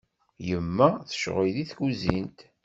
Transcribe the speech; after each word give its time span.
Yemma 0.47 0.89
tecɣel 1.09 1.49
deg 1.55 1.67
tkuzint. 1.71 2.39